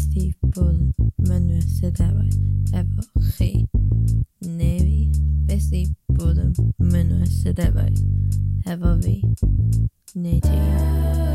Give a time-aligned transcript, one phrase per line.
[0.00, 0.76] ysdi bod
[1.28, 2.36] mynwyr sydefaid
[2.80, 3.02] efo
[3.34, 3.50] chi.
[4.56, 5.00] Neu fi,
[5.48, 5.82] beth di
[6.16, 6.54] bod yn
[6.92, 8.00] mynwyr sydefaid
[8.72, 9.18] efo fi.
[10.16, 11.29] Neu ti.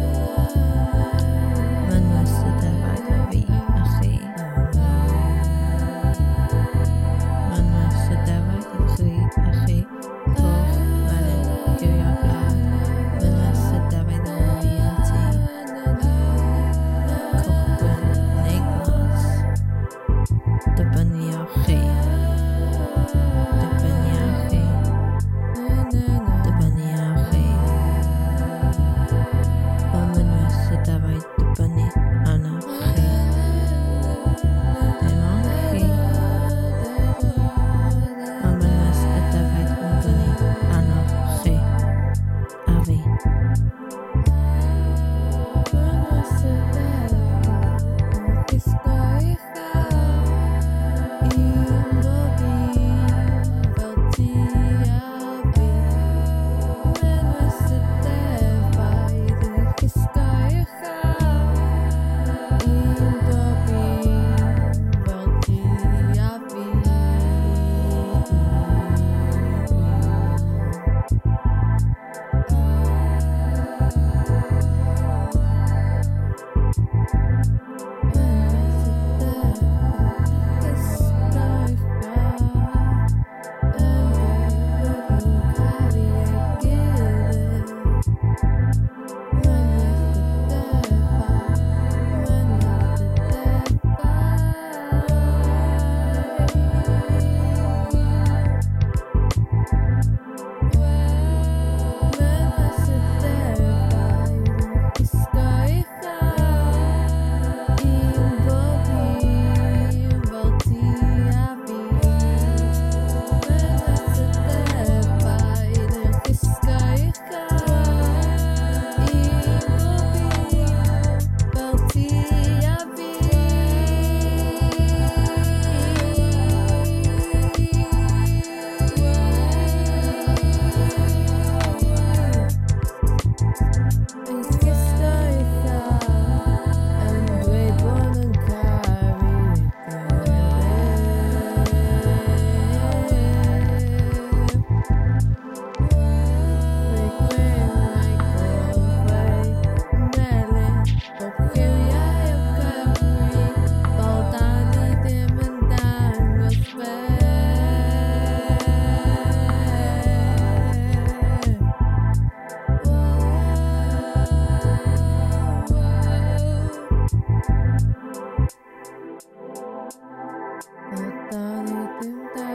[170.88, 172.55] あなたに言っ